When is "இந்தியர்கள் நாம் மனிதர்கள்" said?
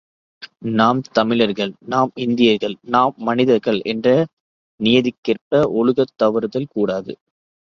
2.15-3.79